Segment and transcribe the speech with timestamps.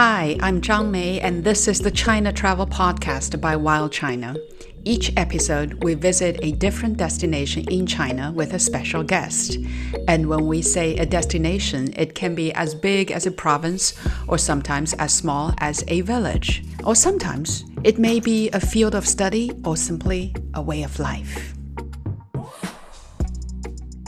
[0.00, 4.36] Hi, I'm Zhang Mei, and this is the China Travel Podcast by Wild China.
[4.84, 9.58] Each episode, we visit a different destination in China with a special guest.
[10.06, 13.92] And when we say a destination, it can be as big as a province,
[14.28, 16.62] or sometimes as small as a village.
[16.84, 21.54] Or sometimes it may be a field of study or simply a way of life.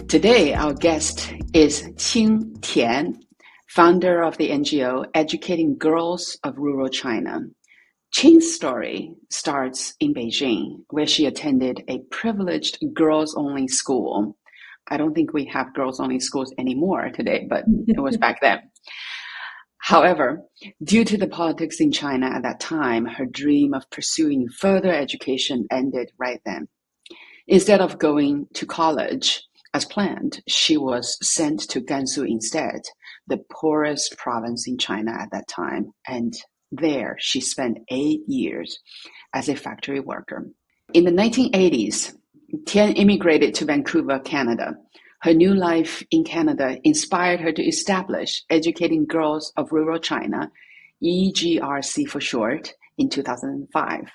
[0.07, 3.21] Today, our guest is Ching Tien,
[3.70, 7.42] founder of the NGO Educating Girls of Rural China.
[8.12, 14.36] Ching's story starts in Beijing, where she attended a privileged girls only school.
[14.88, 18.58] I don't think we have girls only schools anymore today, but it was back then.
[19.79, 20.43] However,
[20.82, 25.66] due to the politics in China at that time, her dream of pursuing further education
[25.71, 26.66] ended right then.
[27.46, 32.80] Instead of going to college as planned, she was sent to Gansu instead,
[33.30, 36.34] the poorest province in China at that time, and
[36.70, 38.78] there she spent eight years
[39.32, 40.46] as a factory worker.
[40.92, 42.14] In the 1980s,
[42.66, 44.74] Tien immigrated to Vancouver, Canada.
[45.22, 50.50] Her new life in Canada inspired her to establish Educating Girls of Rural China,
[51.02, 54.10] EGRC for short, in 2005.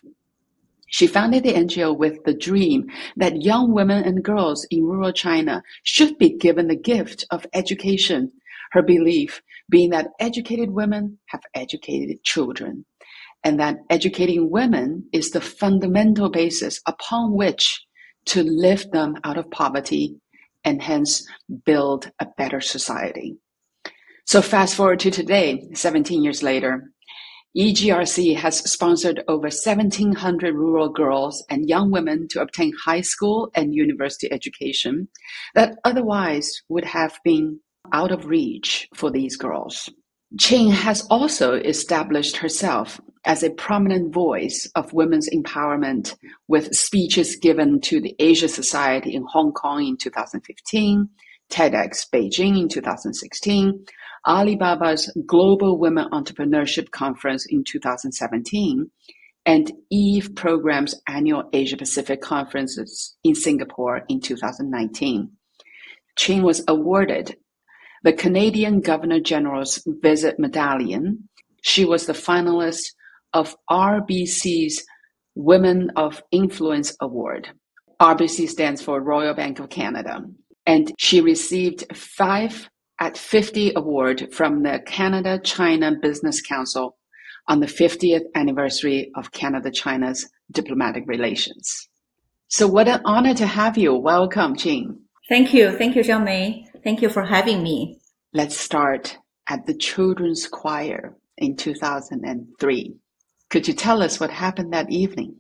[0.88, 5.64] She founded the NGO with the dream that young women and girls in rural China
[5.84, 8.31] should be given the gift of education
[8.72, 12.86] her belief being that educated women have educated children,
[13.44, 17.86] and that educating women is the fundamental basis upon which
[18.26, 20.16] to lift them out of poverty
[20.64, 21.26] and hence
[21.66, 23.38] build a better society.
[24.26, 26.92] So fast forward to today, 17 years later,
[27.56, 33.74] EGRC has sponsored over 1,700 rural girls and young women to obtain high school and
[33.74, 35.08] university education
[35.54, 37.62] that otherwise would have been
[37.94, 39.89] out of reach for these girls.
[40.39, 46.16] Ching has also established herself as a prominent voice of women's empowerment
[46.47, 51.09] with speeches given to the Asia Society in Hong Kong in 2015,
[51.50, 53.85] TEDx Beijing in 2016,
[54.28, 58.90] Alibaba's Global Women Entrepreneurship Conference in 2017,
[59.45, 65.29] and EVE Program's annual Asia Pacific Conferences in Singapore in 2019.
[66.18, 67.38] Ching was awarded
[68.06, 71.28] the Canadian Governor-General's Visit Medallion.
[71.64, 72.94] She was the finalist
[73.34, 74.86] of RBC's
[75.34, 77.50] Women of Influence Award.
[78.00, 80.22] RBC stands for Royal Bank of Canada.
[80.68, 82.70] And she received five
[83.02, 86.96] at 50 award from the Canada China Business Council
[87.48, 91.90] on the 50th anniversary of Canada China's diplomatic relations.
[92.50, 93.96] So what an honor to have you.
[93.96, 95.00] Welcome, Ching.
[95.28, 95.72] Thank you.
[95.76, 96.65] Thank you, Zhang Mei.
[96.85, 98.00] Thank you for having me.
[98.31, 99.18] Let's start
[99.50, 102.96] at the Children's Choir in 2003.
[103.50, 105.38] Could you tell us what happened that evening?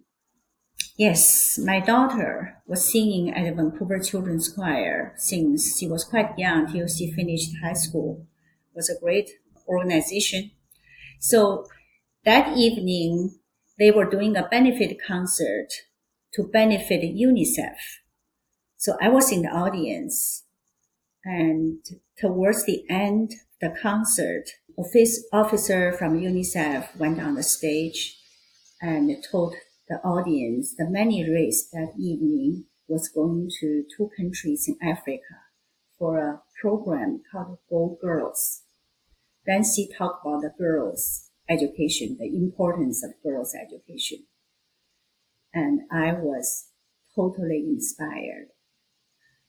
[0.97, 6.65] Yes, my daughter was singing at the Vancouver Children's Choir since she was quite young
[6.65, 8.25] till she finished high school.
[8.73, 9.29] It was a great
[9.67, 10.49] organization.
[11.19, 11.67] So
[12.23, 13.37] that evening,
[13.77, 15.67] they were doing a benefit concert
[16.33, 17.77] to benefit UNICEF.
[18.77, 20.44] So I was in the audience
[21.25, 21.83] and
[22.19, 24.43] towards the end of the concert,
[24.77, 28.17] office officer from UNICEF went on the stage
[28.79, 29.55] and told
[29.89, 35.41] the audience the money raised that evening was going to two countries in Africa
[35.97, 38.61] for a program called Go Girls.
[39.45, 44.25] Then she talked about the girls' education, the importance of girls' education.
[45.53, 46.67] And I was
[47.15, 48.49] totally inspired.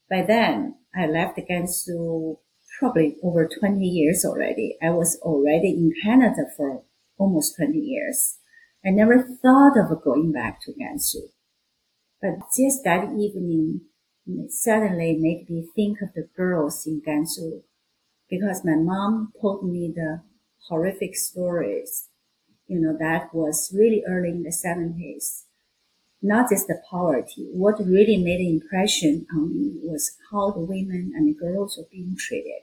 [0.09, 2.39] By then, I left Gansu
[2.79, 4.77] probably over 20 years already.
[4.83, 6.83] I was already in Canada for
[7.19, 8.39] almost 20 years.
[8.85, 11.31] I never thought of going back to Gansu.
[12.21, 13.83] But just that evening,
[14.49, 17.63] suddenly made me think of the girls in Gansu
[18.29, 20.23] because my mom told me the
[20.69, 22.09] horrific stories.
[22.67, 25.46] You know, that was really early in the 70s
[26.27, 27.49] not just the poverty.
[27.53, 31.89] What really made an impression on me was how the women and the girls were
[31.91, 32.63] being treated.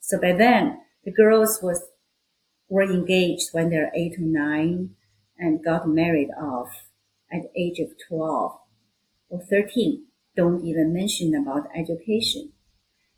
[0.00, 1.82] So by then, the girls was
[2.68, 4.90] were engaged when they're eight or nine
[5.38, 6.68] and got married off
[7.30, 8.58] at the age of 12
[9.28, 10.06] or 13.
[10.34, 12.52] Don't even mention about education.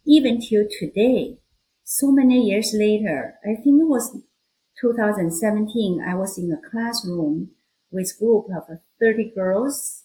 [0.04, 1.38] Even till today,
[1.84, 4.18] so many years later, I think it was
[4.80, 7.50] 2017, I was in a classroom
[7.90, 10.04] with group of 30 girls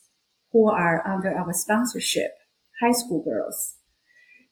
[0.52, 2.32] who are under our sponsorship,
[2.82, 3.76] high school girls.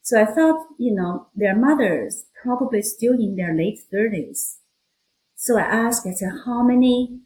[0.02, 4.58] So I thought, you know, their mothers probably still in their late 30s.
[5.36, 7.20] So I asked, I said, how many,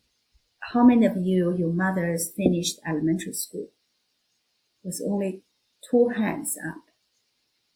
[0.72, 3.68] how many of you, your mothers finished elementary school?
[4.84, 5.42] It was only
[5.90, 6.82] two hands up.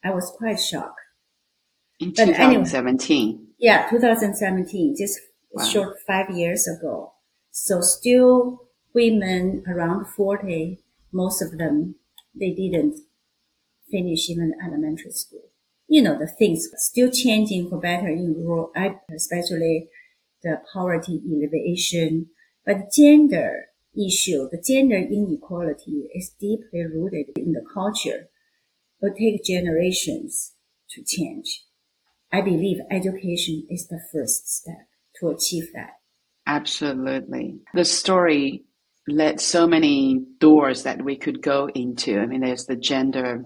[0.04, 1.00] I was quite shocked.
[2.00, 2.64] In But anyway.
[2.64, 3.48] 2017.
[3.58, 5.19] Yeah, 2017, just
[5.50, 5.64] Wow.
[5.64, 7.14] short five years ago.
[7.50, 8.66] So still
[8.96, 10.81] women around 40,
[11.12, 11.96] most of them,
[12.34, 12.98] they didn't
[13.90, 15.50] finish even elementary school.
[15.87, 18.72] You know, the things still changing for better in rural,
[19.14, 19.88] especially
[20.43, 22.31] the poverty alleviation,
[22.64, 28.28] but gender issue, the gender inequality is deeply rooted in the culture.
[29.00, 30.54] It will take generations
[30.90, 31.64] to change.
[32.32, 34.88] I believe education is the first step
[35.20, 36.00] to achieve that.
[36.46, 37.60] Absolutely.
[37.75, 38.66] The story
[39.08, 42.19] led so many doors that we could go into.
[42.19, 43.44] I mean, there's the gender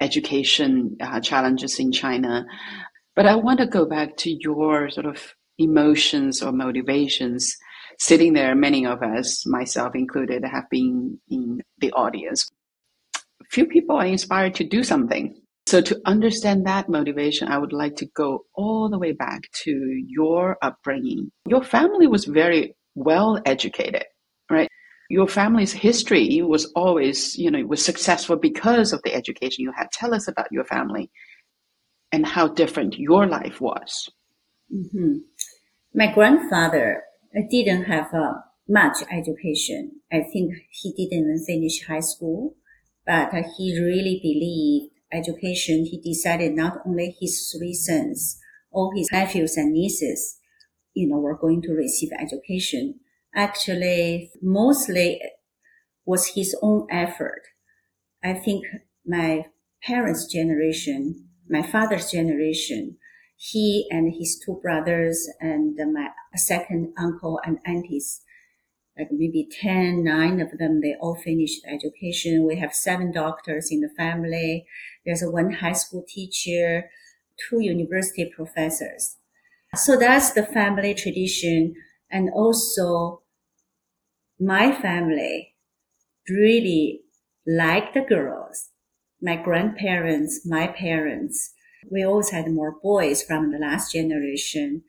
[0.00, 2.46] education uh, challenges in China.
[3.16, 7.56] But I want to go back to your sort of emotions or motivations.
[7.98, 12.48] Sitting there, many of us, myself included, have been in the audience.
[13.50, 15.34] Few people are inspired to do something.
[15.66, 19.70] So, to understand that motivation, I would like to go all the way back to
[20.06, 21.30] your upbringing.
[21.46, 24.04] Your family was very well educated?
[25.10, 29.90] Your family's history was always, you know, was successful because of the education you had.
[29.90, 31.10] Tell us about your family
[32.12, 34.08] and how different your life was.
[34.70, 35.14] hmm
[35.92, 37.02] My grandfather
[37.36, 38.34] uh, didn't have uh,
[38.68, 40.00] much education.
[40.12, 42.54] I think he didn't even finish high school,
[43.04, 45.86] but uh, he really believed education.
[45.86, 48.38] He decided not only his three sons,
[48.70, 50.38] all his nephews and nieces,
[50.94, 53.00] you know, were going to receive education.
[53.34, 55.20] Actually, mostly
[56.04, 57.42] was his own effort.
[58.22, 58.64] I think
[59.06, 59.46] my
[59.82, 62.98] parents' generation, my father's generation,
[63.36, 68.22] he and his two brothers and my second uncle and aunties,
[68.98, 72.46] like maybe 10, nine of them, they all finished education.
[72.46, 74.66] We have seven doctors in the family.
[75.06, 76.90] There's one high school teacher,
[77.48, 79.16] two university professors.
[79.74, 81.74] So that's the family tradition.
[82.10, 83.22] And also
[84.38, 85.54] my family
[86.28, 87.02] really
[87.46, 88.70] like the girls.
[89.22, 91.54] My grandparents, my parents,
[91.90, 94.84] we always had more boys from the last generation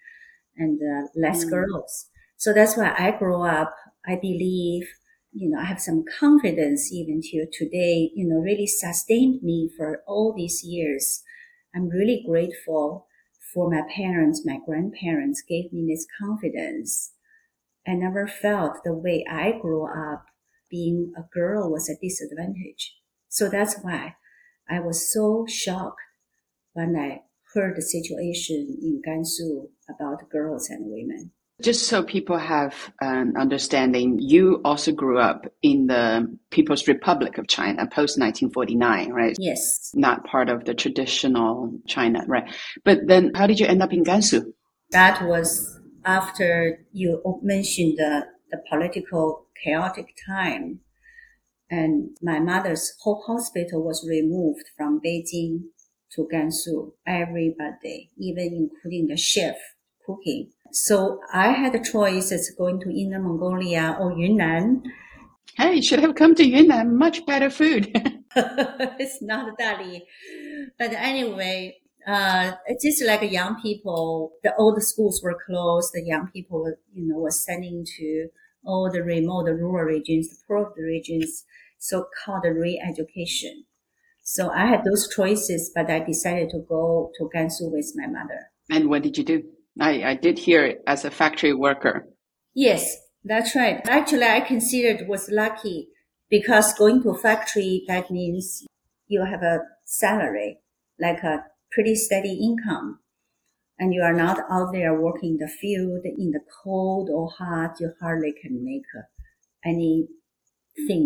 [0.58, 1.50] and uh, less Mm.
[1.50, 2.10] girls.
[2.38, 3.76] So that's why I grew up.
[4.06, 4.88] I believe,
[5.34, 10.04] you know, I have some confidence even till today, you know, really sustained me for
[10.08, 11.24] all these years.
[11.76, 13.08] I'm really grateful
[13.54, 17.14] for my parents, my grandparents gave me this confidence.
[17.88, 20.26] I never felt the way I grew up
[20.70, 22.96] being a girl was a disadvantage.
[23.28, 24.16] So that's why
[24.70, 26.00] I was so shocked
[26.74, 31.32] when I heard the situation in Gansu about girls and women.
[31.62, 37.48] Just so people have an understanding, you also grew up in the People's Republic of
[37.48, 39.36] China post 1949, right?
[39.40, 42.54] Yes, Not part of the traditional China, right?
[42.84, 44.54] But then how did you end up in Gansu?
[44.92, 50.80] that was after you mentioned the, the political chaotic time.
[51.70, 55.64] And my mother's whole hospital was removed from Beijing
[56.14, 56.92] to Gansu.
[57.08, 59.56] Everybody, even including the chef
[60.06, 60.52] cooking.
[60.72, 64.84] So I had a choice as going to Inner Mongolia or Yunnan.
[65.56, 66.98] Hey, you should have come to Yunnan.
[66.98, 67.92] Much better food.
[68.36, 70.02] it's not Dali.
[70.80, 75.92] But anyway, uh, it's just like young people, the old schools were closed.
[75.94, 78.28] The young people, you know, were sending to
[78.66, 81.44] all the remote, the rural regions, the poor regions,
[81.80, 83.66] so called re-education.
[84.24, 88.52] So I had those choices, but I decided to go to Gansu with my mother.
[88.70, 89.44] and what did you do?
[89.80, 92.08] I, I did hear it as a factory worker.
[92.54, 93.82] Yes, that's right.
[93.88, 95.90] Actually, I considered was lucky
[96.30, 98.66] because going to a factory, that means
[99.08, 100.60] you have a salary,
[101.00, 103.00] like a pretty steady income.
[103.80, 107.80] And you are not out there working the field in the cold or hot.
[107.80, 109.02] You hardly can make uh,
[109.66, 110.08] anything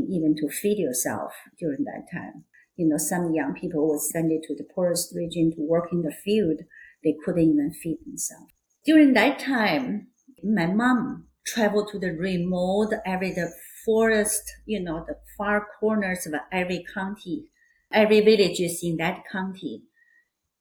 [0.10, 2.44] even to feed yourself during that time.
[2.76, 6.02] You know, some young people would send it to the poorest region to work in
[6.02, 6.60] the field.
[7.06, 8.54] They couldn't even feed themselves.
[8.86, 10.10] During that time,
[10.44, 13.54] my mom traveled to the remote every the
[13.86, 17.52] forest, you know, the far corners of every county,
[17.94, 19.84] every villages in that county.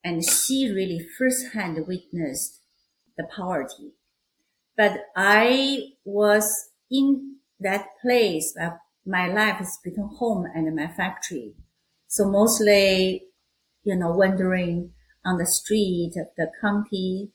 [0.04, 2.60] And she really firsthand witnessed
[3.16, 3.94] the poverty.
[4.76, 11.54] But I was in that place, uh, my life is between home and my factory.
[12.08, 13.26] So mostly,
[13.84, 14.92] you know, wandering
[15.24, 17.32] on the street of the county,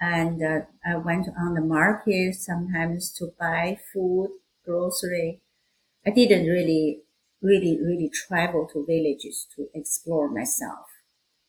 [0.00, 4.30] And uh, I went on the market sometimes to buy food,
[4.64, 5.42] grocery.
[6.06, 7.02] I didn't really,
[7.42, 10.86] really, really travel to villages to explore myself.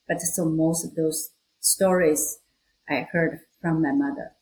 [0.07, 1.31] But so most of those
[1.61, 2.39] stories
[2.89, 4.33] I heard from my mother.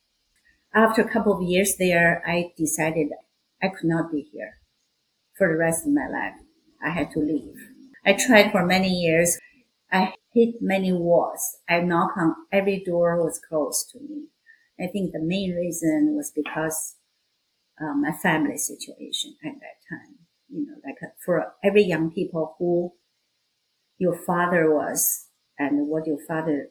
[0.75, 3.09] After a couple of years there, I decided
[3.63, 4.59] I could not be here
[5.37, 6.35] for the rest of my life.
[6.83, 7.55] I had to leave.
[8.05, 9.39] I tried for many years.
[9.91, 11.57] I hit many walls.
[11.69, 14.27] I knocked on every door was closed to me.
[14.79, 16.97] I think the main reason was because
[17.81, 20.15] uh, my family situation at that time.
[20.49, 22.93] You know, like for every young people who
[23.97, 25.27] your father was
[25.57, 26.69] and what your father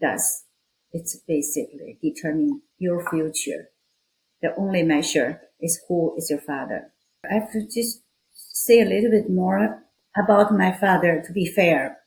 [0.00, 0.44] does,
[0.92, 3.70] it's basically determining your future.
[4.42, 6.92] The only measure is who is your father.
[7.30, 9.84] I have to just say a little bit more
[10.16, 11.98] about my father to be fair.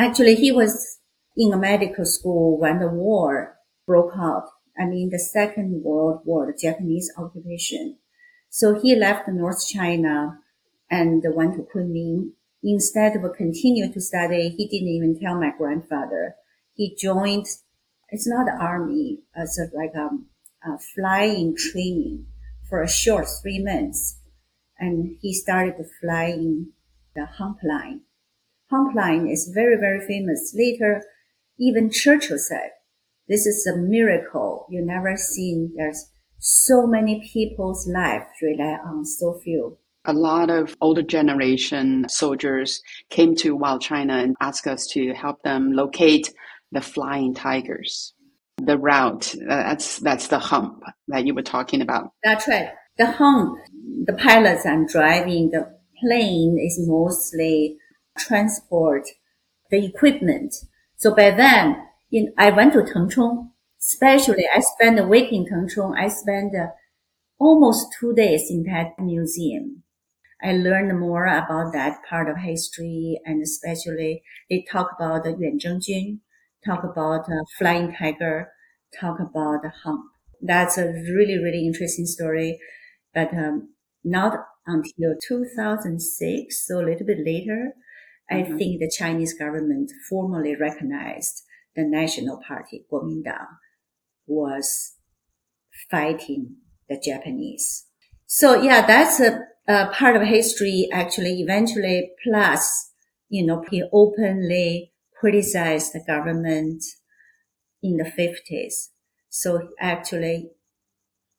[0.00, 0.98] Actually, he was
[1.36, 4.46] in a medical school when the war broke out.
[4.78, 7.98] I mean, the Second World War, the Japanese occupation.
[8.48, 10.38] So he left North China
[10.90, 12.30] and went to Kunming.
[12.62, 16.34] Instead of continue to study, he didn't even tell my grandfather.
[16.72, 17.44] He joined,
[18.08, 20.08] it's not the army, uh, it's like a,
[20.66, 22.24] a flying training
[22.70, 24.18] for a short three months.
[24.78, 26.72] And he started flying
[27.14, 28.00] the hump line.
[28.70, 30.54] Hump line is very, very famous.
[30.56, 31.02] Later,
[31.58, 32.70] even Churchill said,
[33.28, 34.66] this is a miracle.
[34.70, 39.78] You never seen there's so many people's lives rely on so few.
[40.06, 45.42] A lot of older generation soldiers came to Wild China and asked us to help
[45.42, 46.32] them locate
[46.72, 48.14] the flying tigers
[48.66, 49.34] the route.
[49.34, 52.12] Uh, that's that's the hump that you were talking about.
[52.22, 52.70] That's right.
[52.98, 53.58] The hump.
[54.04, 57.78] The pilots are driving the plane is mostly
[58.18, 59.06] transport
[59.70, 60.54] the equipment.
[60.96, 63.50] So by then, in, I went to Tengchong.
[63.80, 65.96] Especially, I spent a week in Tengchong.
[65.98, 66.68] I spent uh,
[67.38, 69.82] almost two days in that museum.
[70.42, 75.58] I learned more about that part of history, and especially they talk about the Yuan
[75.58, 76.20] Zhengjun,
[76.64, 78.52] talk about uh, flying tiger,
[79.00, 80.04] talk about the hump.
[80.42, 82.58] That's a really, really interesting story,
[83.14, 83.74] but um,
[84.04, 87.72] not until 2006, so a little bit later,
[88.32, 88.54] mm-hmm.
[88.54, 91.42] I think the Chinese government formally recognized
[91.76, 93.46] the national party, Kuomintang,
[94.26, 94.94] was
[95.90, 96.56] fighting
[96.88, 97.86] the Japanese.
[98.26, 102.92] So yeah, that's a, a part of history actually eventually plus,
[103.28, 106.82] you know, he openly criticized the government
[107.82, 108.88] in the 50s.
[109.28, 110.50] So actually,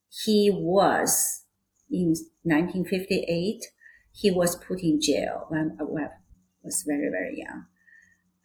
[0.09, 1.43] he was
[1.89, 3.65] in 1958,
[4.13, 5.77] he was put in jail when
[6.63, 7.65] was very, very young.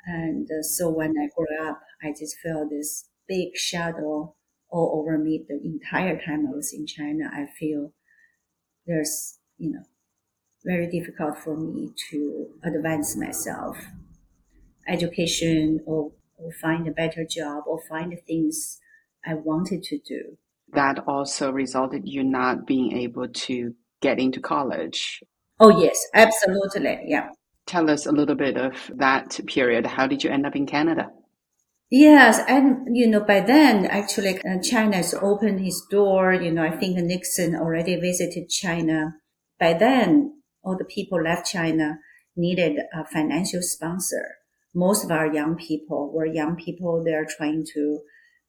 [0.06, 4.34] And uh, so when I grew up, I just felt this big shadow
[4.70, 7.30] all over me the entire time I was in China.
[7.32, 7.92] I feel
[8.86, 9.84] there's, you know,
[10.64, 13.78] very difficult for me to advance myself
[14.88, 18.80] education or, or find a better job or find the things
[19.24, 20.38] I wanted to do.
[20.72, 25.22] That also resulted you not being able to get into college.
[25.58, 27.00] Oh yes, absolutely.
[27.06, 27.30] Yeah.
[27.66, 29.86] Tell us a little bit of that period.
[29.86, 31.10] How did you end up in Canada?
[31.90, 36.32] Yes, and you know, by then actually uh, China has opened its door.
[36.32, 39.14] You know, I think Nixon already visited China.
[39.58, 41.98] By then, all the people left China
[42.36, 44.36] needed a financial sponsor
[44.76, 47.02] most of our young people were young people.
[47.02, 48.00] They're trying to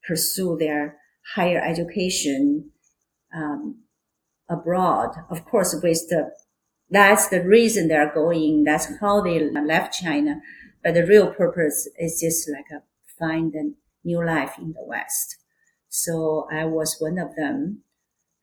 [0.06, 0.98] pursue their
[1.36, 2.72] higher education
[3.34, 3.84] um,
[4.50, 5.16] abroad.
[5.30, 6.32] Of course, with the
[6.90, 8.64] that's the reason they're going.
[8.64, 10.42] That's how they left China.
[10.84, 12.84] But the real purpose is just like a
[13.20, 13.72] find a
[14.04, 15.38] new life in the West.
[15.90, 17.84] So I was one of them,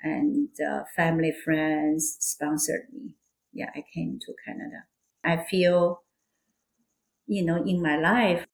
[0.03, 3.17] and uh, family friends sponsored me.
[3.53, 4.85] Yeah, I came to Canada.
[5.25, 6.03] I feel
[7.27, 8.47] you know, in my life,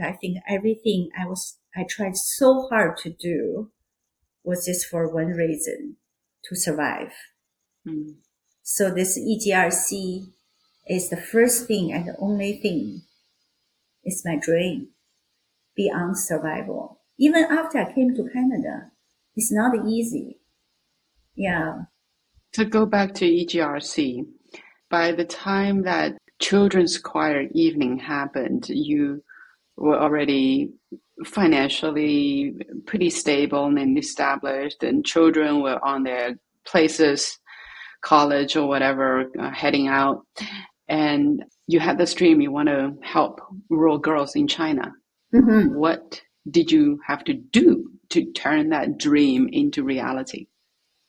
[0.00, 3.70] I think everything I was, I tried so hard to do
[4.44, 5.96] was just for one reason,
[6.44, 7.12] to survive.
[7.86, 8.16] Mm.
[8.62, 10.26] So this EGRC
[10.88, 13.02] is the first thing and the only thing.
[14.02, 14.88] It's my dream
[15.76, 17.00] beyond survival.
[17.18, 18.90] Even after I came to Canada,
[19.36, 20.40] it's not easy.
[21.34, 21.84] Yeah.
[22.54, 24.26] To go back to EGRC,
[24.90, 29.22] by the time that children's choir evening happened, you
[29.76, 30.72] were already
[31.24, 32.54] financially
[32.86, 36.36] pretty stable and established, and children were on their
[36.66, 37.38] places,
[38.02, 40.24] college or whatever, uh, heading out.
[40.88, 44.92] And you had this dream you want to help rural girls in China.
[45.34, 45.74] Mm-hmm.
[45.74, 50.46] What did you have to do to turn that dream into reality?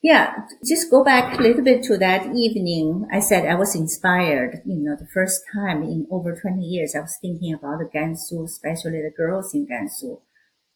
[0.03, 0.33] Yeah,
[0.67, 3.07] just go back a little bit to that evening.
[3.13, 4.62] I said I was inspired.
[4.65, 8.43] You know, the first time in over 20 years, I was thinking about the Gansu,
[8.43, 10.21] especially the girls in Gansu,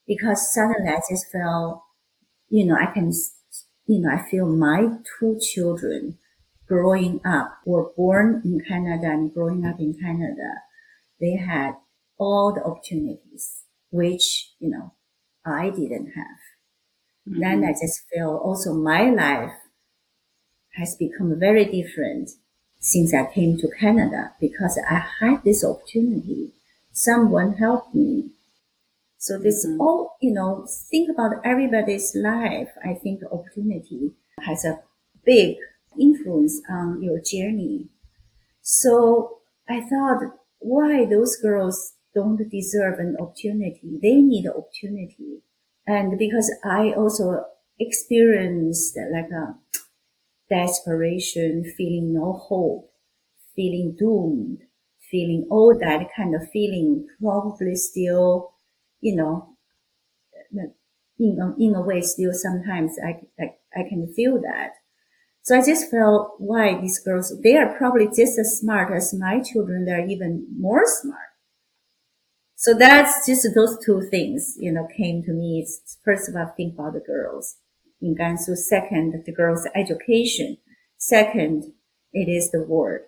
[0.06, 1.82] because suddenly I just felt,
[2.50, 3.12] you know, I can,
[3.88, 4.88] you know, I feel my
[5.20, 6.18] two children
[6.68, 10.62] growing up were born in Canada and growing up in Canada.
[11.20, 11.76] They had
[12.18, 14.94] all the opportunities, which, you know,
[15.46, 16.40] I didn't have.
[17.30, 17.40] Mm-hmm.
[17.40, 19.54] Then I just feel also my life
[20.76, 22.32] has become very different
[22.80, 26.54] since I came to Canada because I had this opportunity.
[26.92, 28.32] Someone helped me.
[29.18, 29.82] So this mm-hmm.
[29.82, 32.70] all, you know, think about everybody's life.
[32.84, 34.80] I think opportunity has a
[35.26, 35.58] big
[36.00, 37.90] influence on your journey.
[38.62, 40.22] So I thought,
[40.60, 44.00] why those girls don't deserve an opportunity?
[44.02, 45.42] They need an opportunity.
[45.88, 47.46] And because I also
[47.80, 49.56] experienced like a
[50.50, 52.92] desperation, feeling no hope,
[53.56, 54.60] feeling doomed,
[55.12, 58.55] feeling all that kind of feeling, probably still,
[59.06, 59.56] you know,
[61.20, 63.46] in a, in a way, still sometimes I, I,
[63.80, 64.72] I can feel that.
[65.44, 69.42] So I just felt why these girls, they are probably just as smart as my
[69.42, 69.86] children.
[69.86, 71.30] They're even more smart.
[72.56, 75.62] So that's just those two things, you know, came to me.
[75.64, 77.58] It's first of all, think about the girls
[78.02, 78.56] in Gansu.
[78.58, 80.58] Second, the girls' education.
[80.98, 81.74] Second,
[82.12, 83.02] it is the word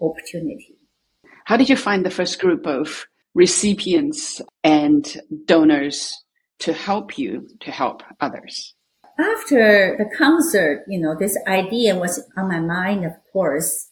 [0.00, 0.78] opportunity.
[1.46, 3.06] How did you find the first group of
[3.36, 6.12] recipients and donors
[6.60, 8.74] to help you to help others?
[9.18, 13.90] After the concert, you know, this idea was on my mind, of course,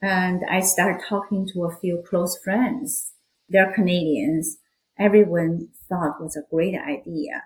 [0.00, 3.12] and I started talking to a few close friends
[3.52, 4.58] they're Canadians.
[4.98, 7.44] Everyone thought was a great idea.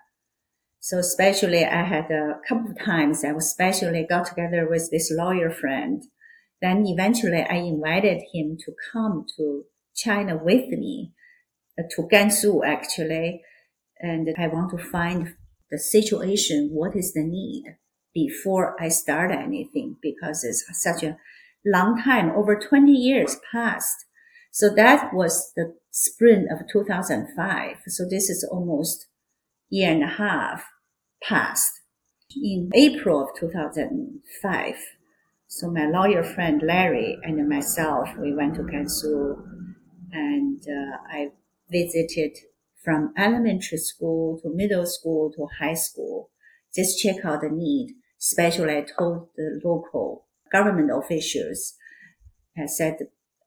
[0.79, 5.11] So especially I had a couple of times I was especially got together with this
[5.11, 6.05] lawyer friend.
[6.63, 9.65] Then eventually I invited him to come to
[9.97, 11.13] China with me,
[11.79, 13.43] to Gansu actually.
[13.99, 15.35] And I want to find
[15.71, 16.71] the situation.
[16.73, 17.65] What is the need
[18.15, 19.97] before I start anything?
[20.03, 21.17] Because it's such a
[21.65, 24.05] long time, over 20 years passed.
[24.53, 27.77] So that was the spring of 2005.
[27.89, 29.07] So this is almost
[29.69, 30.65] year and a half
[31.23, 31.73] past.
[32.35, 34.75] In April of 2005,
[35.49, 39.43] so my lawyer friend Larry and myself, we went to Gansu
[40.13, 41.31] and uh, I
[41.71, 42.37] visited
[42.85, 46.31] from elementary school to middle school to high school,
[46.75, 47.95] just check out the need.
[48.21, 51.75] Especially I told the local government officials,
[52.57, 52.97] I said,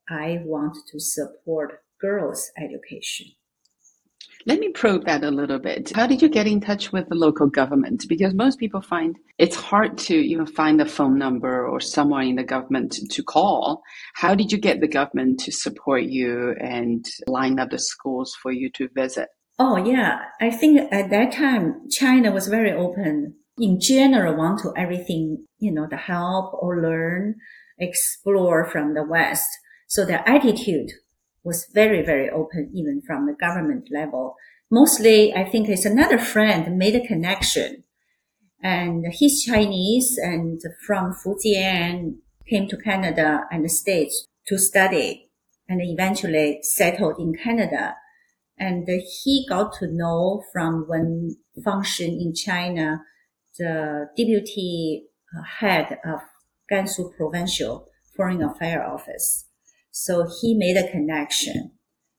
[0.08, 3.32] I want to support girls' education.
[4.46, 5.92] Let me probe that a little bit.
[5.94, 8.06] How did you get in touch with the local government?
[8.08, 12.36] Because most people find it's hard to even find a phone number or someone in
[12.36, 13.82] the government to call.
[14.14, 18.50] How did you get the government to support you and line up the schools for
[18.50, 19.28] you to visit?
[19.58, 20.20] Oh, yeah.
[20.40, 23.34] I think at that time, China was very open.
[23.58, 27.34] In general, want to everything, you know, the help or learn,
[27.78, 29.48] explore from the West.
[29.86, 30.92] So the attitude
[31.42, 34.36] was very, very open, even from the government level.
[34.70, 37.84] Mostly, I think it's another friend made a connection
[38.62, 42.16] and he's Chinese and from Fujian
[42.48, 45.30] came to Canada and the States to study
[45.68, 47.94] and eventually settled in Canada.
[48.58, 48.86] And
[49.22, 53.02] he got to know from one function in China,
[53.58, 56.20] the deputy uh, head of
[56.70, 59.46] Gansu Provincial Foreign Affairs Office.
[59.90, 61.72] So he made a connection.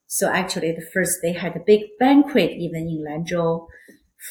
[0.07, 3.67] So actually the first they had a big banquet even in Lanzhou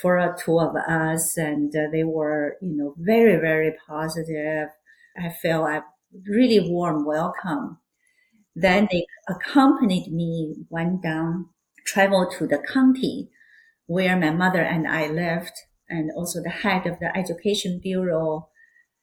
[0.00, 4.68] for a two of us and uh, they were, you know, very, very positive.
[5.18, 5.84] I felt a
[6.28, 7.78] really warm welcome.
[8.54, 11.48] Then they accompanied me, went down,
[11.86, 13.30] traveled to the county
[13.86, 15.52] where my mother and I lived
[15.88, 18.48] and also the head of the education bureau.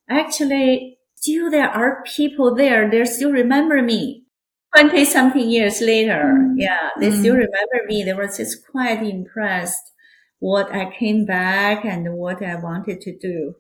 [0.10, 2.90] Actually, still there are people there.
[2.90, 4.27] They still remember me.
[4.76, 6.54] 20 something years later, mm.
[6.58, 7.20] yeah, they mm.
[7.20, 8.04] still remember me.
[8.04, 9.94] They were just quite impressed
[10.40, 13.56] what I came back and what I wanted to do.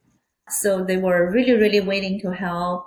[0.49, 2.85] So they were really, really willing to help.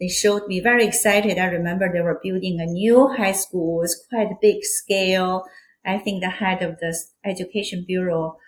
[0.00, 1.38] They showed me very excited.
[1.38, 3.78] I remember they were building a new high school.
[3.78, 5.44] It was quite a big scale.
[5.84, 8.38] I think the head of the education bureau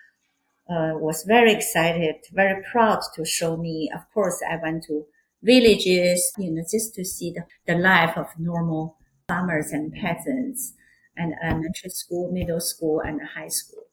[0.69, 3.89] uh, was very excited, very proud to show me.
[3.93, 5.05] Of course, I went to
[5.41, 8.98] villages, you know, just to see the, the life of normal
[9.29, 10.73] farmers and peasants
[11.15, 13.83] and elementary school, middle school, and high school.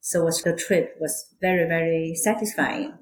[0.00, 2.94] So was the trip was very, very satisfying.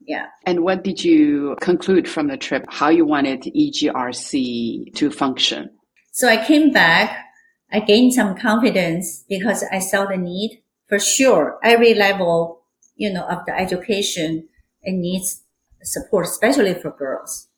[0.00, 0.26] Yeah.
[0.46, 2.64] And what did you conclude from the trip?
[2.68, 5.70] How you wanted EGRC to function?
[6.12, 7.26] So I came back.
[7.70, 11.58] I gained some confidence because I saw the need for sure.
[11.62, 12.62] Every level,
[12.96, 14.48] you know, of the education,
[14.82, 15.42] it needs
[15.82, 17.48] support, especially for girls.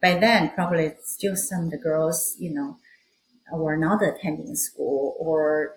[0.00, 2.78] By then, probably still some of the girls, you know,
[3.52, 5.76] were not attending school or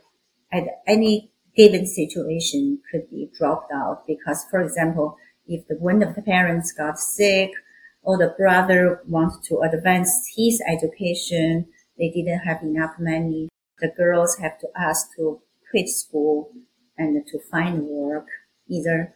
[0.52, 6.16] at any given situation could be dropped out because, for example, if the one of
[6.16, 7.52] the parents got sick
[8.02, 13.50] or the brother wanted to advance his education, they didn't have enough money.
[13.80, 16.52] The girls have to ask to quit school
[16.98, 18.28] and to find work,
[18.68, 19.16] either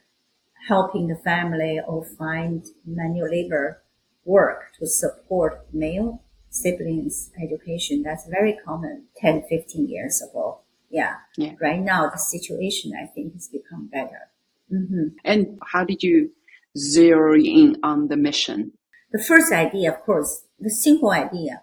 [0.68, 3.84] helping the family or find manual labor
[4.26, 6.24] work to support male
[6.62, 8.04] siblings education.
[8.04, 10.62] That's very common 10, 15 years ago.
[10.90, 11.16] Yeah.
[11.36, 11.54] yeah.
[11.62, 14.30] Right now, the situation, I think, has become better.
[14.72, 15.08] Mm-hmm.
[15.24, 16.32] And how did you
[16.78, 18.74] zero in on the mission?
[19.12, 21.62] The first idea, of course, the simple idea,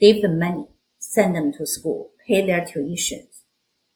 [0.00, 3.42] give them money, send them to school, pay their tuitions.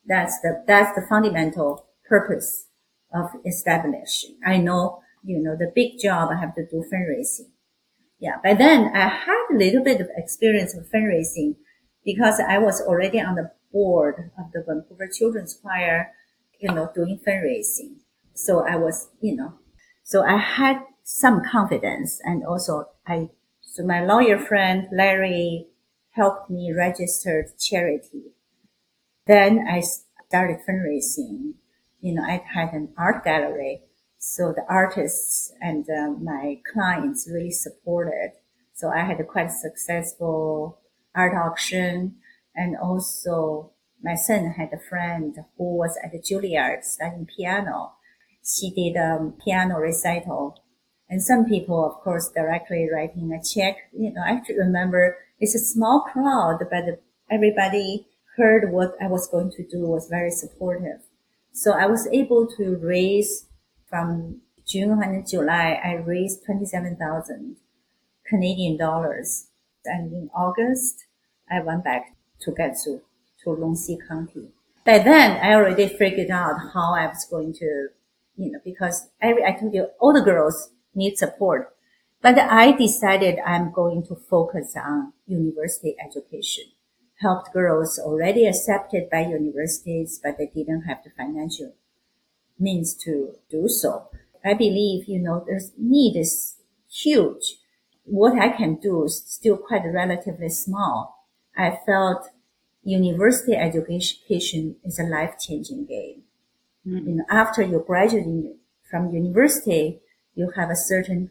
[0.06, 2.66] That's the, that's the fundamental purpose
[3.12, 4.36] of establishing.
[4.44, 7.50] I know, you know, the big job I have to do fundraising.
[8.20, 8.36] Yeah.
[8.44, 11.56] By then I had a little bit of experience of fundraising
[12.04, 16.12] because I was already on the board of the Vancouver Children's Choir,
[16.58, 17.96] you know, doing fundraising.
[18.34, 19.54] So I was, you know,
[20.04, 23.30] so I had some confidence and also I,
[23.62, 25.66] so my lawyer friend, Larry,
[26.10, 28.32] helped me register charity.
[29.26, 29.82] Then I
[30.28, 31.54] started fundraising.
[32.00, 33.82] You know, I had an art gallery.
[34.20, 38.32] So the artists and uh, my clients really supported.
[38.74, 40.78] So I had a quite successful
[41.14, 42.16] art auction
[42.54, 47.94] and also my son had a friend who was at Juilliard studying piano
[48.44, 50.62] she did a um, piano recital.
[51.08, 53.76] And some people, of course, directly writing a check.
[53.92, 58.06] You know, I actually remember it's a small crowd, but everybody
[58.36, 61.00] heard what I was going to do was very supportive.
[61.52, 63.46] So I was able to raise
[63.90, 67.56] from June and July, I raised 27,000
[68.26, 69.48] Canadian dollars.
[69.84, 71.06] And in August,
[71.50, 73.02] I went back to Gansu,
[73.42, 74.48] to Longxi County.
[74.86, 77.88] By then, I already figured out how I was going to
[78.40, 81.74] you know, because every, I told you all the girls need support.
[82.22, 86.64] But I decided I'm going to focus on university education.
[87.20, 91.74] Helped girls already accepted by universities, but they didn't have the financial
[92.60, 94.08] means to do so.
[94.44, 96.56] I believe, you know, there's need is
[96.90, 97.56] huge.
[98.04, 101.26] What I can do is still quite relatively small.
[101.56, 102.30] I felt
[102.82, 106.22] university education is a life changing game.
[106.86, 107.08] Mm-hmm.
[107.08, 108.56] You know, after you graduate
[108.90, 110.00] from university,
[110.34, 111.30] you have a certain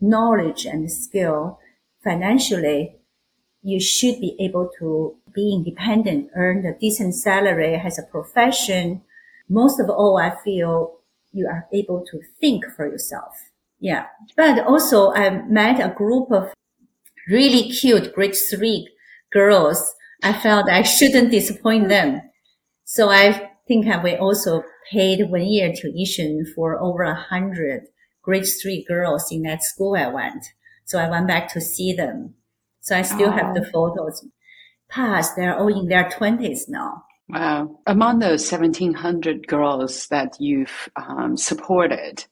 [0.00, 1.60] knowledge and skill.
[2.02, 2.96] Financially,
[3.62, 9.02] you should be able to be independent, earn a decent salary, has a profession.
[9.48, 10.98] Most of all, I feel
[11.32, 13.34] you are able to think for yourself.
[13.80, 14.06] Yeah.
[14.36, 16.52] But also I met a group of
[17.28, 18.88] really cute grade three
[19.32, 19.94] girls.
[20.22, 22.20] I felt I shouldn't disappoint them.
[22.84, 27.84] So I think we also paid one year tuition for over a hundred
[28.22, 30.44] grade three girls in that school I went.
[30.84, 32.34] So I went back to see them.
[32.80, 33.32] So I still oh.
[33.32, 33.52] have ah.
[33.54, 33.70] the oh.
[33.72, 34.24] photos.
[34.88, 37.04] Past, they're all in their twenties now.
[37.32, 37.78] Wow.
[37.86, 42.26] Among those 1700 girls that you've um, supported,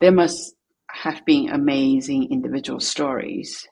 [0.00, 0.54] there must
[0.90, 3.68] have been amazing individual stories.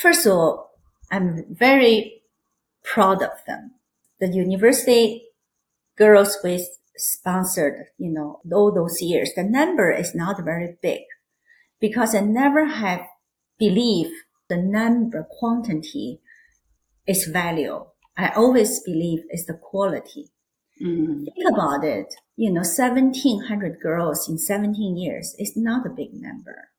[0.00, 0.70] First of all,
[1.10, 2.22] I'm very
[2.82, 3.72] proud of them.
[4.18, 5.24] The university
[5.96, 6.66] girls with
[6.96, 11.02] sponsored, you know, all those years, the number is not very big
[11.80, 13.02] because I never have
[13.58, 14.14] believed
[14.48, 16.20] the number quantity
[17.06, 17.84] is value.
[18.18, 20.32] I always believe it's the quality.
[20.82, 21.24] Mm.
[21.24, 22.12] Think about it.
[22.36, 26.70] You know, 1700 girls in 17 years is not a big number.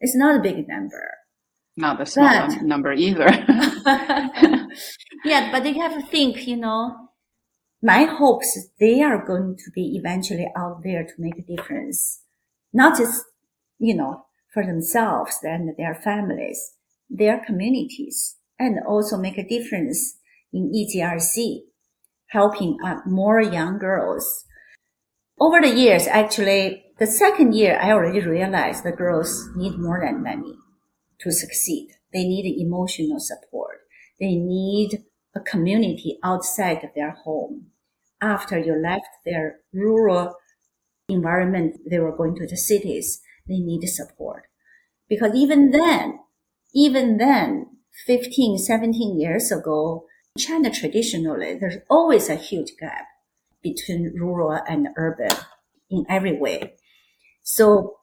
[0.00, 1.10] It's not a big number.
[1.76, 3.28] Not a small but, number either.
[5.24, 7.08] yeah, but you have to think, you know,
[7.82, 12.22] my hopes they are going to be eventually out there to make a difference,
[12.72, 13.24] not just,
[13.78, 16.74] you know, for themselves and their families,
[17.08, 20.17] their communities, and also make a difference
[20.52, 21.60] in EGRC,
[22.28, 24.44] helping uh, more young girls.
[25.40, 30.22] Over the years, actually, the second year, I already realized the girls need more than
[30.22, 30.56] money
[31.20, 31.90] to succeed.
[32.12, 33.80] They need emotional support.
[34.18, 37.66] They need a community outside of their home
[38.20, 40.34] after you left their rural
[41.08, 44.44] environment, they were going to the cities, they need support.
[45.08, 46.18] Because even then,
[46.74, 47.66] even then,
[48.06, 50.04] 15, 17 years ago,
[50.38, 53.06] China traditionally, there's always a huge gap
[53.62, 55.36] between rural and urban
[55.90, 56.74] in every way.
[57.42, 57.98] So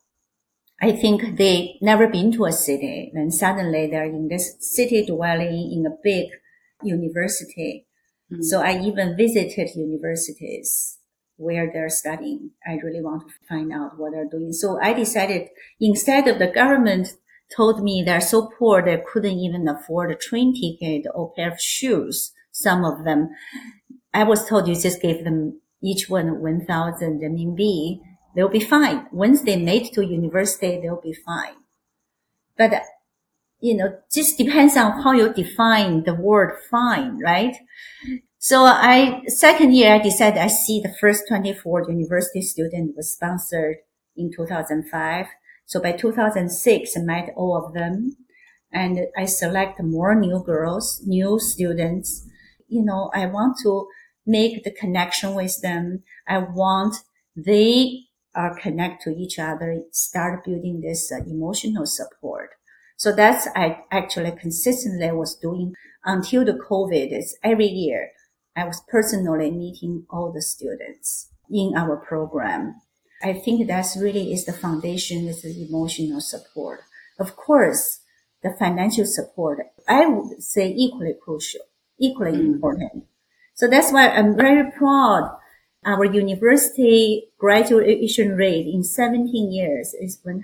[0.82, 3.12] I think they never been to a city.
[3.13, 6.28] Then suddenly they're in this city dwelling in a big
[6.84, 7.88] university.
[8.32, 8.41] Mm-hmm.
[8.43, 10.98] So I even visited universities
[11.38, 12.52] where they're studying.
[12.65, 14.52] I really want to find out what they're doing.
[14.54, 17.10] So I decided instead of the government
[17.56, 21.60] told me they're so poor they couldn't even afford a train ticket or pair of
[21.60, 22.32] shoes.
[22.52, 23.30] Some of them,
[24.14, 28.00] I was told you just gave them each one 1,000 RMB.
[28.36, 29.08] They'll be fine.
[29.12, 31.56] Once they made to university, they'll be fine.
[32.58, 32.84] But,
[33.60, 37.56] you know, just depends on how you define the word fine, right?
[38.38, 43.78] So I, second year, I decided I see the first 24 university student was sponsored
[44.16, 45.26] in 2005.
[45.65, 48.15] So by 2006, I met all of them
[48.71, 52.28] and I select more new girls, new students.
[52.67, 53.88] You know, I want to
[54.25, 56.04] make the connection with them.
[56.28, 56.97] I want
[57.36, 62.49] they are connect to each other, start building this uh, emotional support.
[62.97, 65.73] So that's I actually consistently was doing
[66.04, 68.12] until the COVID is every year.
[68.56, 72.82] I was personally meeting all the students in our program.
[73.26, 76.82] I think that's really is the foundation is the emotional support.
[77.18, 78.02] Of course,
[78.44, 79.58] the financial support,
[79.88, 81.62] I would say equally crucial,
[81.98, 82.54] equally mm.
[82.54, 83.06] important.
[83.56, 85.36] So that's why I'm very proud.
[85.84, 90.42] Our university graduation rate in 17 years is 100%.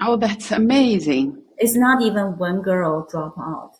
[0.00, 1.42] Oh, that's amazing.
[1.58, 3.72] It's not even one girl drop out.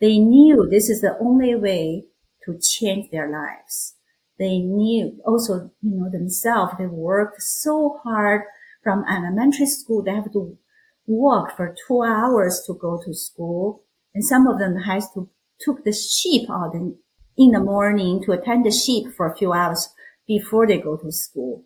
[0.00, 2.06] They knew this is the only way
[2.44, 3.94] to change their lives.
[4.38, 8.42] They knew also, you know, themselves, they work so hard
[8.82, 10.02] from elementary school.
[10.02, 10.58] They have to
[11.06, 13.84] walk for two hours to go to school.
[14.14, 16.96] And some of them has to took the sheep out in,
[17.36, 19.88] in the morning to attend the sheep for a few hours
[20.26, 21.64] before they go to school.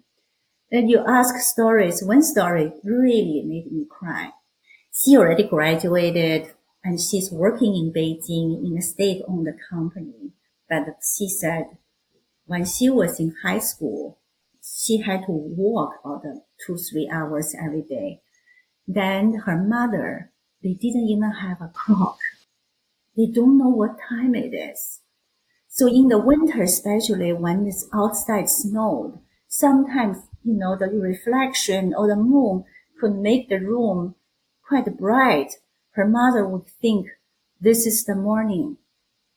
[0.71, 2.03] Then you ask stories.
[2.03, 4.31] One story really made me cry.
[4.93, 6.53] She already graduated
[6.85, 10.33] and she's working in Beijing in a state-owned company.
[10.69, 10.85] But
[11.17, 11.79] she said
[12.49, 14.19] when she was in high school,
[14.63, 16.23] she had to walk about
[16.67, 18.23] two, three hours every day.
[18.87, 20.33] Then her mother,
[20.63, 22.19] they didn't even have a clock.
[23.17, 25.01] They don't know what time it is.
[25.69, 32.09] So in the winter, especially when it's outside snowed, sometimes, you know, the reflection or
[32.09, 32.65] the moon
[32.99, 34.15] could make the room
[34.67, 35.53] quite bright.
[35.91, 37.09] Her mother would think
[37.61, 38.79] this is the morning.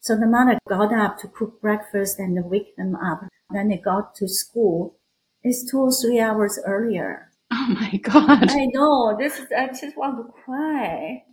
[0.02, 3.22] So the mother got up to cook breakfast and wake them up.
[3.52, 4.98] Then they got to school.
[5.44, 7.28] It's two or three hours earlier.
[7.54, 8.50] Oh my God.
[8.50, 9.18] I know.
[9.18, 11.24] This is, I just want to cry.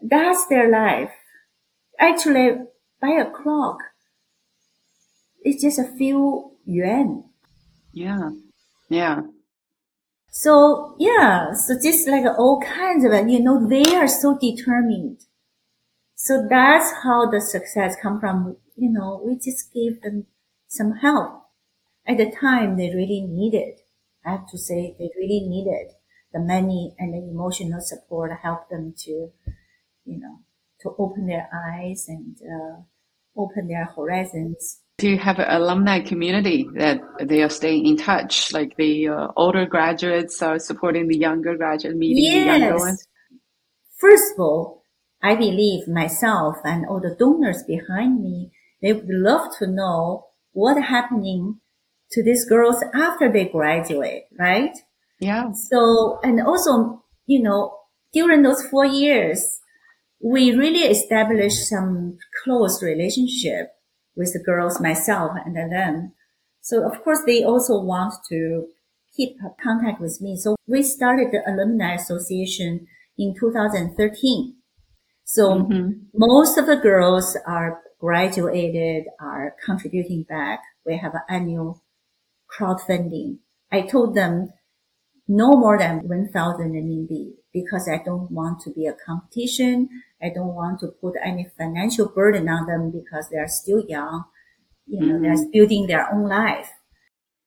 [0.00, 1.12] That's their life.
[1.98, 2.58] Actually,
[3.00, 3.78] by a clock,
[5.42, 7.24] it's just a few yuan.
[7.92, 8.30] Yeah.
[8.88, 9.22] Yeah.
[10.30, 15.24] So yeah, so just like all kinds of, you know, they are so determined.
[16.20, 18.56] So that's how the success come from.
[18.76, 20.26] You know, we just gave them
[20.66, 21.44] some help.
[22.06, 23.78] At the time, they really needed.
[24.26, 25.94] I have to say, they really needed
[26.32, 30.40] the money and the emotional support to help them to, you know,
[30.80, 32.80] to open their eyes and uh,
[33.36, 34.80] open their horizons.
[34.98, 38.52] Do you have an alumni community that they are staying in touch?
[38.52, 42.32] Like the uh, older graduates are supporting the younger graduates, meeting yes.
[42.32, 43.06] the younger ones?
[43.98, 44.77] First of all,
[45.22, 50.80] I believe myself and all the donors behind me, they would love to know what
[50.82, 51.60] happening
[52.12, 54.76] to these girls after they graduate, right?
[55.20, 55.52] Yeah.
[55.52, 57.76] So, and also, you know,
[58.12, 59.60] during those four years,
[60.20, 63.72] we really established some close relationship
[64.16, 66.12] with the girls, myself and them.
[66.60, 68.66] So of course, they also want to
[69.16, 70.36] keep contact with me.
[70.36, 74.54] So we started the Alumni Association in 2013.
[75.30, 75.90] So mm-hmm.
[76.14, 80.62] most of the girls are graduated, are contributing back.
[80.86, 81.84] We have an annual
[82.50, 83.40] crowdfunding.
[83.70, 84.54] I told them
[85.28, 89.90] no more than 1,000 RMB because I don't want to be a competition.
[90.22, 94.24] I don't want to put any financial burden on them because they are still young.
[94.86, 95.22] You know, mm-hmm.
[95.24, 96.70] they're building their own life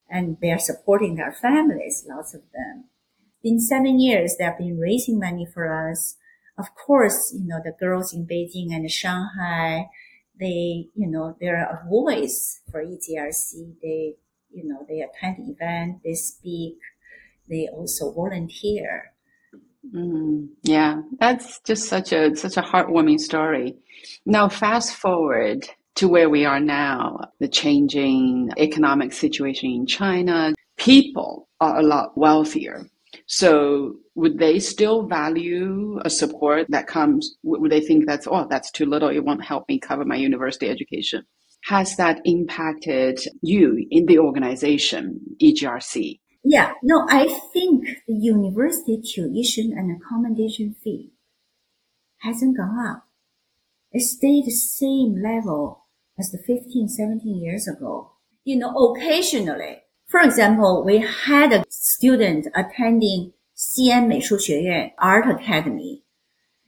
[0.08, 2.90] and they're supporting their families, lots of them.
[3.44, 6.18] In seven years, they've been raising money for us
[6.58, 9.90] of course, you know, the girls in Beijing and Shanghai,
[10.40, 13.76] they, you know, they're a voice for EGRC.
[13.82, 14.16] They,
[14.54, 16.78] You know, they attend event, they speak,
[17.48, 19.14] they also volunteer.
[19.96, 23.76] Mm, yeah, that's just such a such a heartwarming story.
[24.26, 30.54] Now, fast forward to where we are now, the changing economic situation in China.
[30.78, 32.90] People are a lot wealthier.
[33.26, 37.38] So would they still value a support that comes?
[37.44, 39.10] Would they think that's, oh, that's too little.
[39.10, 41.24] It won't help me cover my university education.
[41.66, 46.20] Has that impacted you in the organization, EGRC?
[46.44, 51.14] Yeah, no, I think the university tuition and accommodation fee
[52.22, 53.08] hasn't gone up.
[53.92, 55.86] It stayed the same level
[56.18, 58.14] as the 15, 17 years ago.
[58.44, 66.03] You know, occasionally, for example, we had a student attending Xi'an 美术学院 Art Academy.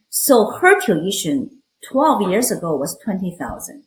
[0.08, 3.84] So her tuition 12 years ago was 20,000.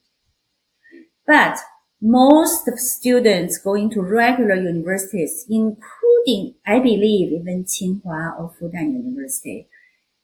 [1.27, 1.57] But
[2.01, 9.67] most of students going to regular universities, including, I believe, even Tsinghua or Fudan University,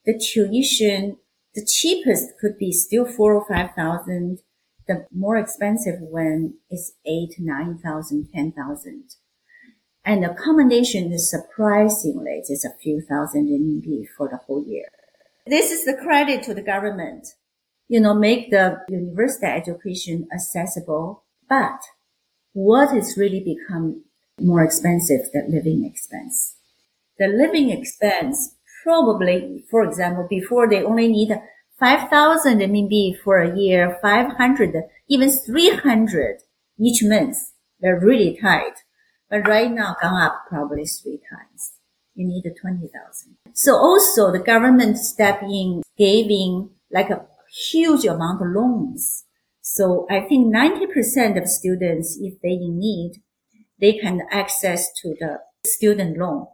[0.06, 1.18] the tuition,
[1.54, 4.40] the cheapest could be still four or five thousand.
[4.88, 9.16] The more expensive one is eight, nine thousand, ten thousand.
[10.05, 14.89] And accommodation is surprisingly just a few thousand RMB for the whole year.
[15.47, 17.29] This is the credit to the government.
[17.89, 21.83] You know, make the university education accessible but
[22.55, 24.05] what has really become
[24.41, 26.57] more expensive than living expense?
[27.19, 31.39] The living expense probably, for example, before they only need
[31.79, 36.39] 5,000 RMB for a year, 500, even 300
[36.81, 37.37] each month.
[37.81, 38.77] They're really tight.
[39.33, 41.73] But right now gone up probably three times.
[42.15, 43.37] You need 20,000.
[43.55, 49.25] So also the government step in giving like a huge amount of loans
[49.63, 53.23] so I think 90% of students, if they in need,
[53.81, 56.47] they can access to the student loan.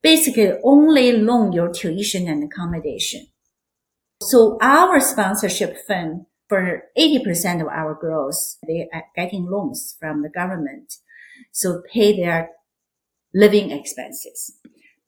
[0.00, 3.26] Basically only loan your tuition and accommodation.
[4.22, 10.28] So our sponsorship fund for 80% of our girls, they are getting loans from the
[10.28, 10.94] government.
[11.52, 12.50] So pay their
[13.34, 14.56] living expenses.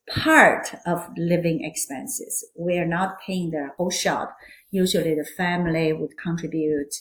[0.08, 4.36] Part of living expenses, we are not paying their whole shop.
[4.70, 6.94] Usually the family would contribute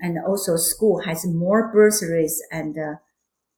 [0.00, 2.96] and also school has more bursaries and uh,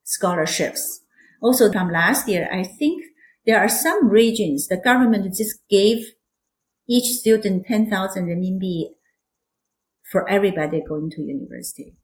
[0.05, 1.03] scholarships.
[1.42, 3.05] Also from last year, I think
[3.46, 6.12] there are some regions the government just gave
[6.88, 8.96] each student 10,000 RMB
[10.03, 11.96] for everybody going to university.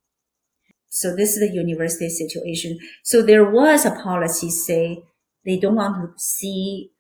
[0.88, 2.79] So this is the university situation.
[3.03, 5.05] So there was a policy say
[5.44, 6.92] they don't want to see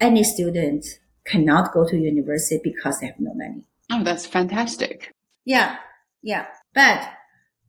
[0.00, 0.84] any student
[1.26, 3.64] cannot go to university because they have no money.
[3.90, 5.12] Oh, that's fantastic.
[5.44, 5.76] Yeah.
[6.22, 6.46] Yeah.
[6.74, 7.08] But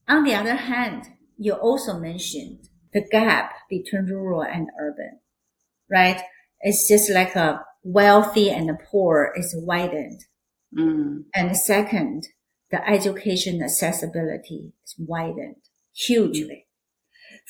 [0.08, 5.20] on the other hand, you also mentioned the gap between rural and urban,
[5.89, 6.22] right?
[6.62, 10.22] It's just like a wealthy and the poor is widened.
[10.78, 11.24] Mm.
[11.34, 12.28] And second,
[12.71, 15.57] the education accessibility is widened
[15.93, 16.67] hugely.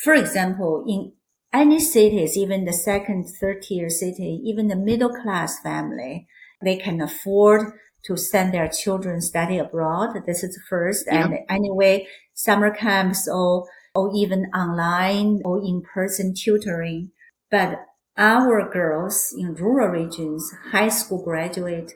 [0.04, 1.14] For example, in
[1.54, 6.28] any cities, even the second, third tier city, even the middle class family,
[6.64, 7.74] they can afford
[8.06, 10.16] to send their children study abroad.
[10.26, 11.06] This is first.
[11.08, 11.26] Yeah.
[11.26, 17.12] And anyway, summer camps or, or even online or in-person tutoring.
[17.52, 17.86] But
[18.18, 21.94] our girls in rural regions, high school graduate,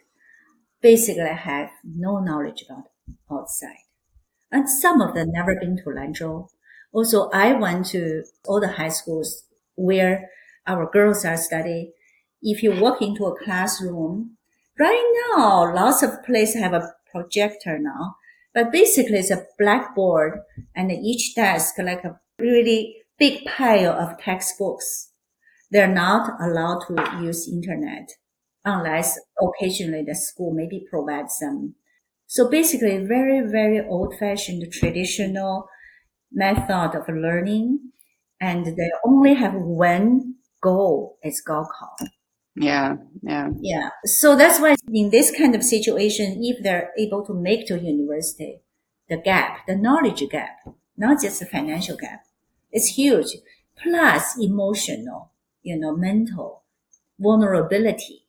[0.81, 2.85] basically have no knowledge about
[3.32, 3.86] outside.
[4.52, 6.48] And some of them never been to Lanzhou.
[6.91, 9.44] Also, I went to all the high schools
[9.76, 10.30] where
[10.65, 11.91] our girls are studying.
[12.41, 14.38] If you walk into a classroom,
[14.78, 18.18] Right now, lots of places have a projector now,
[18.54, 20.41] but basically it's a blackboard
[20.76, 25.12] and each desk like a really big pile of textbooks.
[25.72, 28.10] They're not allowed to use internet
[28.65, 31.76] unless occasionally the school maybe provides some.
[32.28, 35.67] So basically very, very old fashioned traditional
[36.32, 37.91] method of learning.
[38.41, 41.17] And they only have one goal.
[41.23, 42.07] It's Gaokao.
[42.55, 43.49] Yeah, yeah.
[43.61, 43.89] Yeah.
[44.05, 48.61] So that's why in this kind of situation, if they're able to make to university,
[49.09, 50.57] the gap, the knowledge gap,
[50.97, 52.26] not just the financial gap,
[52.71, 53.28] it's huge.
[53.82, 55.32] Plus emotional,
[55.63, 56.63] you know, mental
[57.19, 58.26] vulnerability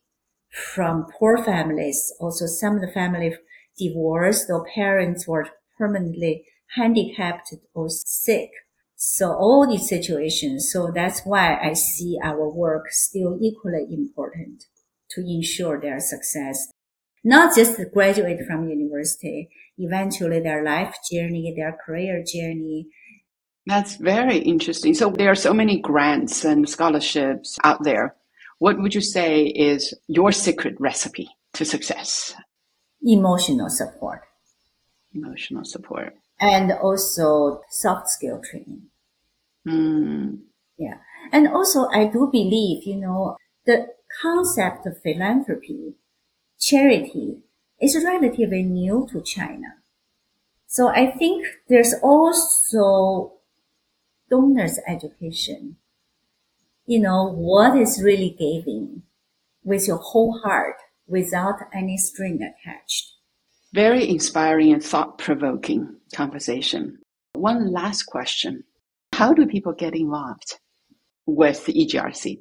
[0.50, 2.12] from poor families.
[2.20, 3.34] Also, some of the family
[3.78, 5.48] divorced or parents were
[5.78, 8.50] permanently handicapped or sick.
[8.96, 10.70] So all these situations.
[10.72, 14.64] So that's why I see our work still equally important
[15.10, 16.68] to ensure their success.
[17.22, 22.88] Not just graduate from university, eventually their life journey, their career journey,
[23.66, 24.94] That's very interesting.
[24.94, 28.14] So there are so many grants and scholarships out there.
[28.58, 32.32] What would you say is your secret recipe to success?
[33.02, 34.22] Emotional support.
[35.14, 36.16] Emotional support.
[36.40, 38.82] And also soft skill training.
[39.66, 40.40] Mm.
[40.78, 40.98] Yeah.
[41.32, 43.88] And also I do believe, you know, the
[44.22, 45.94] concept of philanthropy,
[46.58, 47.38] charity
[47.80, 49.76] is relatively new to China.
[50.66, 53.34] So I think there's also
[54.28, 55.76] donors education.
[56.86, 59.02] You know, what is really giving
[59.64, 60.76] with your whole heart
[61.06, 63.12] without any string attached.
[63.72, 66.98] Very inspiring and thought provoking conversation.
[67.34, 68.64] One last question.
[69.12, 70.58] How do people get involved
[71.26, 72.38] with the EGRC?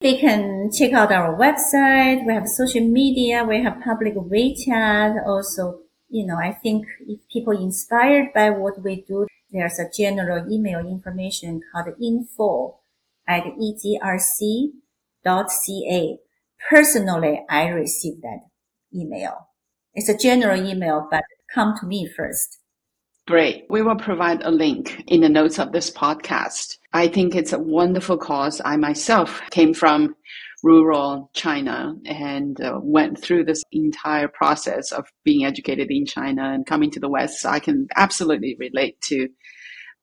[0.00, 2.26] They can check out our website.
[2.26, 3.44] We have social media.
[3.44, 5.26] We have public WeChat.
[5.26, 10.50] Also, you know, I think if people inspired by what we do, there's a general
[10.52, 12.80] email information called info
[13.26, 14.68] at egrc.ca.
[16.68, 18.40] Personally, I received that
[18.94, 19.48] email.
[19.94, 22.58] It's a general email, but come to me first.
[23.26, 23.64] Great.
[23.70, 26.76] We will provide a link in the notes of this podcast.
[26.92, 28.60] I think it's a wonderful cause.
[28.64, 30.14] I myself came from
[30.62, 36.66] rural China and uh, went through this entire process of being educated in China and
[36.66, 37.40] coming to the West.
[37.40, 39.28] So I can absolutely relate to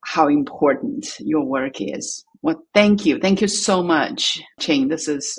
[0.04, 2.26] how important your work is.
[2.42, 3.20] Well, thank you.
[3.20, 4.88] Thank you so much, Ching.
[4.88, 5.38] This is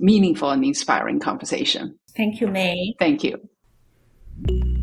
[0.00, 1.98] meaningful and inspiring conversation.
[2.16, 2.94] Thank you, Mei.
[2.98, 4.79] Thank you.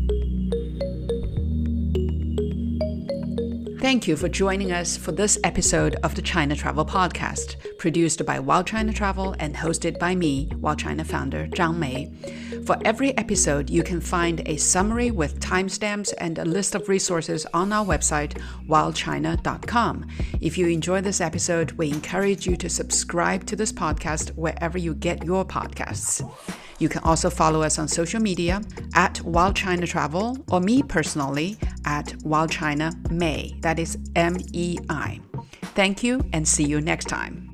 [3.80, 8.40] Thank you for joining us for this episode of the China Travel Podcast, produced by
[8.40, 12.12] Wild China Travel and hosted by me, Wild China founder Zhang Mei.
[12.66, 17.46] For every episode, you can find a summary with timestamps and a list of resources
[17.54, 20.06] on our website, wildchina.com.
[20.40, 24.92] If you enjoy this episode, we encourage you to subscribe to this podcast wherever you
[24.94, 26.28] get your podcasts.
[26.78, 28.62] You can also follow us on social media
[28.94, 33.56] at Wild China Travel or me personally at Wild China Mei.
[33.60, 35.20] That is M E I.
[35.74, 37.47] Thank you and see you next time.